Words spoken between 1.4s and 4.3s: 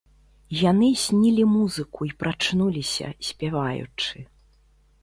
музыку і прачнуліся, спяваючы.